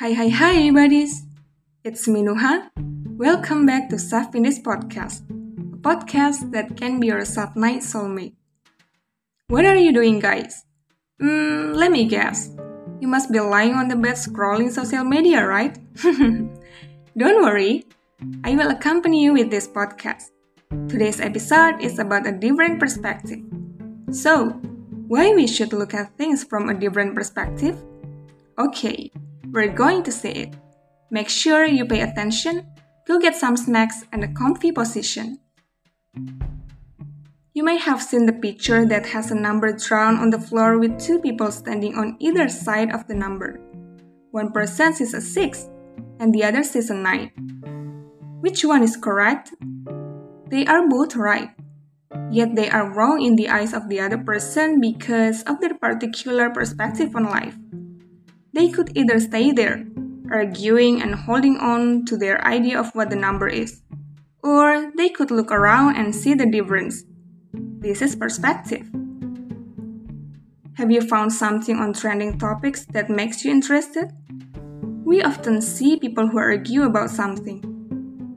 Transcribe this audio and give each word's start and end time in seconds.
Hi, 0.00 0.14
hi, 0.16 0.30
hi, 0.32 0.70
buddies! 0.72 1.28
It's 1.84 2.08
Minuha. 2.08 2.72
Welcome 3.20 3.66
back 3.66 3.92
to 3.92 4.00
Saf 4.00 4.32
in 4.34 4.48
this 4.48 4.56
podcast, 4.56 5.28
a 5.28 5.76
podcast 5.76 6.56
that 6.56 6.72
can 6.72 7.00
be 7.00 7.12
your 7.12 7.20
Saf 7.28 7.52
night 7.54 7.84
soulmate. 7.84 8.32
What 9.52 9.66
are 9.68 9.76
you 9.76 9.92
doing, 9.92 10.16
guys? 10.16 10.64
Hmm, 11.20 11.76
let 11.76 11.92
me 11.92 12.08
guess. 12.08 12.48
You 13.04 13.12
must 13.12 13.28
be 13.30 13.44
lying 13.44 13.76
on 13.76 13.92
the 13.92 13.94
bed 14.00 14.16
scrolling 14.16 14.72
social 14.72 15.04
media, 15.04 15.44
right? 15.44 15.76
Don't 16.00 17.44
worry, 17.44 17.84
I 18.42 18.56
will 18.56 18.72
accompany 18.72 19.20
you 19.20 19.34
with 19.36 19.50
this 19.50 19.68
podcast. 19.68 20.32
Today's 20.88 21.20
episode 21.20 21.84
is 21.84 21.98
about 21.98 22.24
a 22.26 22.32
different 22.32 22.80
perspective. 22.80 23.44
So, 24.08 24.56
why 25.12 25.36
we 25.36 25.44
should 25.44 25.74
look 25.74 25.92
at 25.92 26.16
things 26.16 26.42
from 26.42 26.70
a 26.70 26.74
different 26.74 27.14
perspective? 27.14 27.76
Okay, 28.56 29.12
we're 29.52 29.72
going 29.72 30.02
to 30.04 30.12
see 30.12 30.30
it. 30.30 30.54
Make 31.10 31.28
sure 31.28 31.64
you 31.64 31.84
pay 31.84 32.02
attention, 32.02 32.66
go 33.06 33.18
get 33.18 33.34
some 33.34 33.56
snacks 33.56 34.04
and 34.12 34.22
a 34.22 34.32
comfy 34.32 34.70
position. 34.70 35.38
You 37.52 37.64
may 37.64 37.78
have 37.78 38.00
seen 38.00 38.26
the 38.26 38.32
picture 38.32 38.86
that 38.86 39.06
has 39.06 39.30
a 39.30 39.34
number 39.34 39.72
drawn 39.72 40.16
on 40.16 40.30
the 40.30 40.38
floor 40.38 40.78
with 40.78 41.00
two 41.00 41.18
people 41.18 41.50
standing 41.50 41.98
on 41.98 42.16
either 42.20 42.48
side 42.48 42.94
of 42.94 43.08
the 43.08 43.14
number. 43.14 43.58
One 44.30 44.52
person 44.52 44.94
sees 44.94 45.14
a 45.14 45.20
6 45.20 45.68
and 46.20 46.32
the 46.32 46.44
other 46.44 46.62
sees 46.62 46.90
a 46.90 46.94
9. 46.94 47.32
Which 48.40 48.64
one 48.64 48.84
is 48.84 48.96
correct? 48.96 49.52
They 50.46 50.64
are 50.66 50.88
both 50.88 51.16
right. 51.16 51.50
Yet 52.30 52.54
they 52.54 52.70
are 52.70 52.94
wrong 52.94 53.22
in 53.22 53.34
the 53.34 53.48
eyes 53.48 53.74
of 53.74 53.88
the 53.88 54.00
other 54.00 54.18
person 54.18 54.80
because 54.80 55.42
of 55.42 55.60
their 55.60 55.74
particular 55.74 56.50
perspective 56.50 57.14
on 57.16 57.24
life. 57.24 57.56
They 58.52 58.68
could 58.68 58.96
either 58.96 59.20
stay 59.20 59.52
there, 59.52 59.86
arguing 60.30 61.02
and 61.02 61.14
holding 61.14 61.56
on 61.58 62.04
to 62.06 62.16
their 62.16 62.44
idea 62.44 62.78
of 62.78 62.90
what 62.94 63.10
the 63.10 63.16
number 63.16 63.48
is, 63.48 63.82
or 64.42 64.90
they 64.96 65.08
could 65.08 65.30
look 65.30 65.52
around 65.52 65.96
and 65.96 66.14
see 66.14 66.34
the 66.34 66.50
difference. 66.50 67.04
This 67.52 68.02
is 68.02 68.16
perspective. 68.16 68.86
Have 70.74 70.90
you 70.90 71.02
found 71.02 71.32
something 71.32 71.76
on 71.76 71.92
trending 71.92 72.38
topics 72.38 72.86
that 72.86 73.10
makes 73.10 73.44
you 73.44 73.50
interested? 73.50 74.10
We 75.04 75.22
often 75.22 75.60
see 75.60 75.98
people 75.98 76.28
who 76.28 76.38
argue 76.38 76.84
about 76.84 77.10
something. 77.10 77.60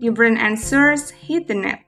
Different 0.00 0.38
answers 0.38 1.10
hit 1.10 1.48
the 1.48 1.54
net. 1.54 1.84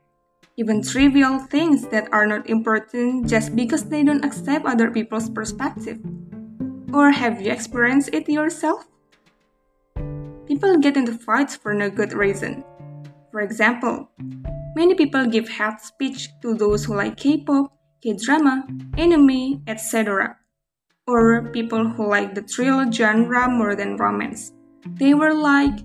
Even 0.56 0.82
trivial 0.82 1.38
things 1.38 1.88
that 1.88 2.12
are 2.12 2.26
not 2.26 2.50
important 2.50 3.26
just 3.26 3.56
because 3.56 3.84
they 3.84 4.04
don't 4.04 4.24
accept 4.24 4.66
other 4.66 4.90
people's 4.90 5.30
perspective. 5.30 5.98
Or 6.92 7.10
have 7.10 7.40
you 7.40 7.50
experienced 7.50 8.10
it 8.12 8.28
yourself? 8.28 8.86
People 10.46 10.78
get 10.78 10.96
into 10.96 11.14
fights 11.14 11.56
for 11.56 11.72
no 11.72 11.88
good 11.88 12.12
reason. 12.12 12.64
For 13.30 13.40
example, 13.40 14.10
many 14.76 14.94
people 14.94 15.24
give 15.26 15.48
hate 15.48 15.80
speech 15.80 16.28
to 16.42 16.54
those 16.54 16.84
who 16.84 16.94
like 16.94 17.16
K-pop, 17.16 17.72
K-drama, 18.02 18.66
anime, 18.98 19.62
etc. 19.66 20.36
Or 21.06 21.48
people 21.52 21.88
who 21.88 22.06
like 22.06 22.34
the 22.34 22.42
thriller 22.42 22.90
genre 22.92 23.48
more 23.48 23.74
than 23.74 23.96
romance. 23.96 24.52
They 24.84 25.14
were 25.14 25.32
like, 25.32 25.78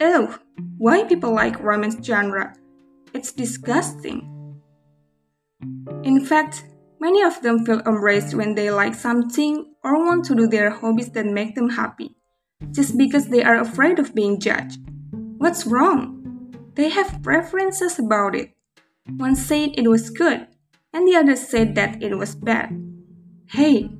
Oh, 0.00 0.38
why 0.78 1.04
people 1.04 1.34
like 1.34 1.60
romance 1.60 2.02
genre? 2.02 2.54
It's 3.12 3.32
disgusting. 3.32 4.24
In 6.04 6.24
fact, 6.24 6.64
many 7.00 7.22
of 7.22 7.42
them 7.42 7.64
feel 7.64 7.80
embraced 7.80 8.34
when 8.34 8.54
they 8.54 8.70
like 8.70 8.94
something 8.94 9.74
or 9.82 10.04
want 10.04 10.24
to 10.26 10.34
do 10.34 10.46
their 10.46 10.70
hobbies 10.70 11.10
that 11.12 11.26
make 11.26 11.54
them 11.54 11.70
happy, 11.70 12.14
just 12.70 12.96
because 12.96 13.28
they 13.28 13.42
are 13.42 13.60
afraid 13.60 13.98
of 13.98 14.14
being 14.14 14.38
judged. 14.38 14.78
What's 15.38 15.66
wrong? 15.66 16.52
They 16.74 16.90
have 16.90 17.22
preferences 17.22 17.98
about 17.98 18.36
it. 18.36 18.54
One 19.16 19.34
said 19.34 19.70
it 19.74 19.88
was 19.88 20.10
good, 20.10 20.46
and 20.92 21.08
the 21.08 21.16
other 21.16 21.36
said 21.36 21.74
that 21.74 22.02
it 22.02 22.16
was 22.16 22.34
bad. 22.34 22.70
Hey, 23.48 23.90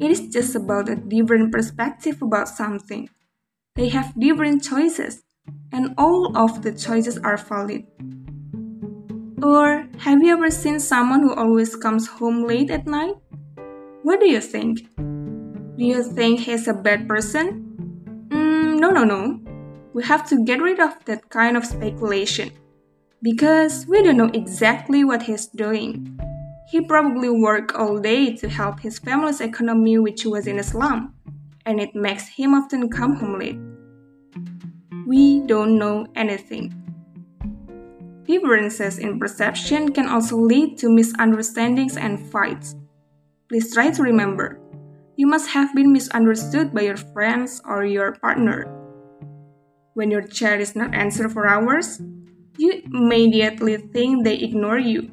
it 0.00 0.10
is 0.10 0.28
just 0.28 0.54
about 0.54 0.88
a 0.88 0.96
different 0.96 1.52
perspective 1.52 2.22
about 2.22 2.48
something. 2.48 3.10
They 3.74 3.88
have 3.88 4.18
different 4.18 4.62
choices, 4.62 5.24
and 5.72 5.94
all 5.98 6.36
of 6.36 6.62
the 6.62 6.72
choices 6.72 7.18
are 7.18 7.36
valid. 7.36 7.84
Or 9.42 9.86
have 9.98 10.22
you 10.22 10.32
ever 10.32 10.50
seen 10.50 10.80
someone 10.80 11.22
who 11.22 11.34
always 11.34 11.76
comes 11.76 12.06
home 12.06 12.46
late 12.46 12.70
at 12.70 12.86
night? 12.86 13.14
What 14.02 14.20
do 14.20 14.28
you 14.28 14.40
think? 14.40 14.80
Do 14.96 15.84
you 15.84 16.02
think 16.02 16.40
he's 16.40 16.68
a 16.68 16.72
bad 16.72 17.06
person? 17.06 18.28
Mm, 18.30 18.78
no, 18.78 18.90
no, 18.90 19.04
no. 19.04 19.40
We 19.92 20.04
have 20.04 20.26
to 20.30 20.42
get 20.44 20.62
rid 20.62 20.80
of 20.80 21.04
that 21.04 21.28
kind 21.28 21.56
of 21.56 21.66
speculation. 21.66 22.50
Because 23.20 23.86
we 23.86 24.02
don't 24.02 24.16
know 24.16 24.30
exactly 24.32 25.04
what 25.04 25.22
he's 25.22 25.46
doing. 25.46 26.18
He 26.70 26.80
probably 26.80 27.28
worked 27.28 27.72
all 27.72 27.98
day 27.98 28.34
to 28.36 28.48
help 28.48 28.80
his 28.80 28.98
family's 28.98 29.40
economy, 29.40 29.98
which 29.98 30.24
was 30.24 30.46
in 30.46 30.58
a 30.58 30.62
slum, 30.62 31.14
and 31.66 31.78
it 31.78 31.94
makes 31.94 32.26
him 32.28 32.54
often 32.54 32.88
come 32.88 33.16
home 33.16 33.38
late. 33.38 33.58
We 35.06 35.40
don't 35.46 35.78
know 35.78 36.06
anything. 36.16 36.85
Differences 38.26 38.98
in 38.98 39.20
perception 39.20 39.92
can 39.92 40.08
also 40.08 40.36
lead 40.36 40.78
to 40.78 40.90
misunderstandings 40.90 41.96
and 41.96 42.18
fights. 42.18 42.74
Please 43.48 43.72
try 43.72 43.90
to 43.90 44.02
remember 44.02 44.60
you 45.16 45.26
must 45.26 45.48
have 45.50 45.74
been 45.74 45.92
misunderstood 45.92 46.74
by 46.74 46.82
your 46.82 46.96
friends 46.96 47.62
or 47.64 47.84
your 47.86 48.12
partner. 48.16 48.68
When 49.94 50.10
your 50.10 50.20
chat 50.20 50.60
is 50.60 50.76
not 50.76 50.94
answered 50.94 51.32
for 51.32 51.46
hours, 51.46 52.02
you 52.58 52.82
immediately 52.84 53.78
think 53.78 54.24
they 54.24 54.36
ignore 54.36 54.78
you, 54.78 55.10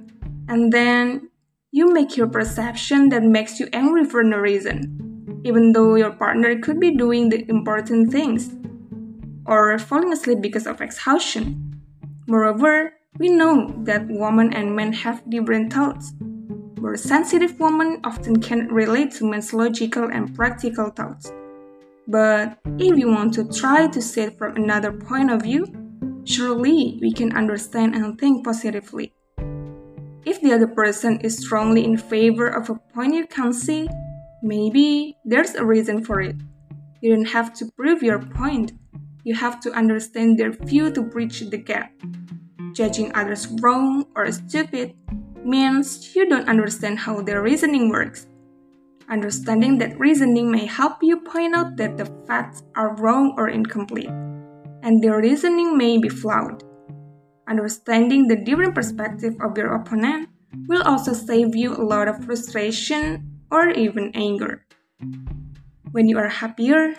and 0.50 0.74
then 0.74 1.30
you 1.72 1.94
make 1.94 2.18
your 2.18 2.28
perception 2.28 3.10
that 3.10 3.24
makes 3.24 3.60
you 3.62 3.70
angry 3.72 4.04
for 4.04 4.24
no 4.24 4.38
reason, 4.38 5.40
even 5.46 5.72
though 5.72 5.96
your 5.96 6.12
partner 6.12 6.60
could 6.60 6.82
be 6.82 6.92
doing 6.96 7.30
the 7.30 7.48
important 7.50 8.12
things 8.12 8.52
or 9.46 9.80
falling 9.80 10.12
asleep 10.12 10.42
because 10.42 10.68
of 10.68 10.82
exhaustion. 10.82 11.80
Moreover, 12.28 12.92
we 13.20 13.30
know 13.30 13.74
that 13.84 14.08
women 14.08 14.54
and 14.54 14.76
men 14.76 14.92
have 14.94 15.30
different 15.30 15.72
thoughts 15.72 16.14
where 16.80 16.98
sensitive 16.98 17.60
women 17.60 18.02
often 18.04 18.42
can 18.42 18.68
relate 18.68 19.12
to 19.12 19.30
men's 19.30 19.54
logical 19.54 20.10
and 20.12 20.36
practical 20.36 20.90
thoughts. 20.90 21.32
But 22.08 22.58
if 22.78 22.98
you 22.98 23.08
want 23.08 23.34
to 23.36 23.48
try 23.48 23.88
to 23.88 24.02
see 24.02 24.22
it 24.22 24.38
from 24.38 24.58
another 24.58 24.92
point 24.92 25.32
of 25.32 25.44
view, 25.44 25.66
surely 26.26 26.98
we 27.02 27.14
can 27.14 27.36
understand 27.38 27.96
and 27.96 28.20
think 28.20 28.44
positively. 28.44 29.14
If 30.26 30.42
the 30.42 30.54
other 30.54 30.68
person 30.68 31.20
is 31.22 31.38
strongly 31.38 31.86
in 31.86 31.98
favor 31.98 32.48
of 32.48 32.70
a 32.70 32.76
point 32.94 33.14
you 33.14 33.28
can 33.28 33.54
see, 33.54 33.88
maybe 34.42 35.16
there's 35.24 35.56
a 35.56 35.64
reason 35.64 36.04
for 36.04 36.20
it. 36.20 36.36
You 37.02 37.16
don't 37.16 37.30
have 37.30 37.54
to 37.56 37.72
prove 37.78 38.02
your 38.02 38.20
point, 38.20 38.74
you 39.24 39.36
have 39.36 39.60
to 39.62 39.72
understand 39.72 40.38
their 40.38 40.52
view 40.52 40.92
to 40.92 41.02
bridge 41.02 41.40
the 41.50 41.58
gap. 41.58 41.92
Judging 42.74 43.14
others 43.14 43.48
wrong 43.62 44.06
or 44.16 44.32
stupid 44.32 44.96
means 45.46 46.16
you 46.16 46.28
don't 46.28 46.50
understand 46.50 46.98
how 47.00 47.22
their 47.22 47.42
reasoning 47.42 47.90
works. 47.90 48.26
Understanding 49.10 49.78
that 49.78 50.00
reasoning 50.00 50.50
may 50.50 50.66
help 50.66 51.04
you 51.04 51.20
point 51.22 51.54
out 51.54 51.78
that 51.78 51.98
the 51.98 52.06
facts 52.26 52.64
are 52.76 52.96
wrong 52.96 53.36
or 53.38 53.50
incomplete, 53.50 54.10
and 54.82 55.04
their 55.04 55.20
reasoning 55.20 55.78
may 55.78 56.00
be 56.00 56.10
flawed. 56.10 56.64
Understanding 57.48 58.28
the 58.28 58.38
different 58.38 58.74
perspective 58.74 59.36
of 59.42 59.58
your 59.58 59.76
opponent 59.76 60.30
will 60.68 60.82
also 60.82 61.14
save 61.14 61.56
you 61.56 61.76
a 61.76 61.84
lot 61.84 62.08
of 62.08 62.26
frustration 62.26 63.42
or 63.52 63.70
even 63.70 64.10
anger. 64.16 64.66
When 65.92 66.08
you 66.08 66.18
are 66.18 66.30
happier, 66.30 66.96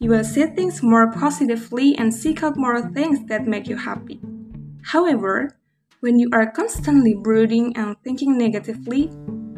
you 0.00 0.10
will 0.10 0.24
see 0.24 0.44
things 0.46 0.82
more 0.82 1.10
positively 1.10 1.96
and 1.96 2.12
seek 2.12 2.42
out 2.42 2.58
more 2.58 2.82
things 2.92 3.24
that 3.28 3.46
make 3.46 3.68
you 3.68 3.76
happy. 3.76 4.20
However, 4.84 5.56
when 6.00 6.18
you 6.18 6.28
are 6.34 6.50
constantly 6.50 7.14
brooding 7.14 7.74
and 7.76 7.96
thinking 8.04 8.36
negatively, 8.36 9.10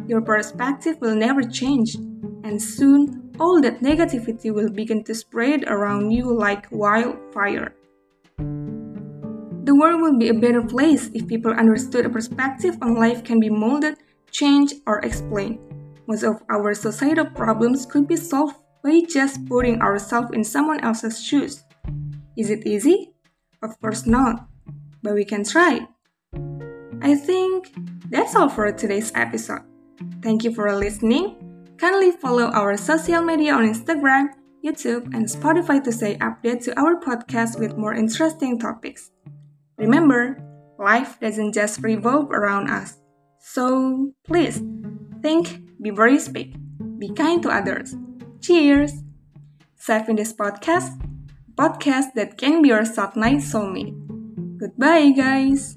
your 0.06 0.22
perspective 0.22 0.98
will 1.00 1.16
never 1.16 1.42
change, 1.42 1.96
and 2.44 2.62
soon 2.62 3.34
all 3.40 3.60
that 3.60 3.80
negativity 3.80 4.54
will 4.54 4.70
begin 4.70 5.02
to 5.02 5.14
spread 5.14 5.64
around 5.66 6.12
you 6.12 6.32
like 6.32 6.70
wildfire. 6.70 7.74
The 8.38 9.74
world 9.74 10.00
would 10.02 10.20
be 10.20 10.28
a 10.28 10.34
better 10.38 10.62
place 10.62 11.10
if 11.12 11.26
people 11.26 11.50
understood 11.50 12.06
a 12.06 12.10
perspective 12.10 12.78
on 12.80 12.94
life 12.94 13.24
can 13.24 13.40
be 13.40 13.50
molded, 13.50 13.98
changed, 14.30 14.74
or 14.86 15.00
explained. 15.00 15.58
Most 16.06 16.22
of 16.22 16.40
our 16.48 16.72
societal 16.72 17.26
problems 17.26 17.84
could 17.84 18.06
be 18.06 18.14
solved 18.14 18.54
by 18.84 19.02
just 19.10 19.44
putting 19.46 19.82
ourselves 19.82 20.30
in 20.32 20.44
someone 20.44 20.78
else's 20.80 21.20
shoes. 21.20 21.64
Is 22.38 22.48
it 22.48 22.64
easy? 22.64 23.10
Of 23.60 23.80
course 23.80 24.06
not, 24.06 24.46
but 25.06 25.14
we 25.14 25.24
can 25.24 25.44
try. 25.44 25.86
I 27.00 27.14
think 27.14 27.70
that's 28.10 28.34
all 28.34 28.48
for 28.48 28.72
today's 28.72 29.12
episode. 29.14 29.62
Thank 30.20 30.42
you 30.42 30.50
for 30.50 30.74
listening. 30.74 31.38
Kindly 31.78 32.10
follow 32.10 32.50
our 32.50 32.76
social 32.76 33.22
media 33.22 33.54
on 33.54 33.70
Instagram, 33.70 34.34
YouTube, 34.64 35.14
and 35.14 35.30
Spotify 35.30 35.78
to 35.84 35.92
stay 35.92 36.18
updated 36.18 36.64
to 36.64 36.80
our 36.80 36.98
podcast 36.98 37.60
with 37.60 37.78
more 37.78 37.94
interesting 37.94 38.58
topics. 38.58 39.12
Remember, 39.78 40.42
life 40.76 41.20
doesn't 41.20 41.54
just 41.54 41.78
revolve 41.82 42.32
around 42.32 42.68
us. 42.68 42.98
So 43.38 44.10
please, 44.26 44.60
think 45.22 45.60
before 45.80 46.08
you 46.08 46.18
speak. 46.18 46.56
Be 46.98 47.14
kind 47.14 47.40
to 47.44 47.50
others. 47.50 47.94
Cheers! 48.40 48.90
Save 49.76 50.08
in 50.08 50.16
this 50.16 50.32
podcast, 50.32 50.98
podcast 51.54 52.14
that 52.14 52.36
can 52.36 52.62
be 52.62 52.70
your 52.70 52.84
soft 52.84 53.14
night 53.14 53.38
soulmate. 53.38 54.05
Goodbye, 54.58 55.10
guys! 55.12 55.76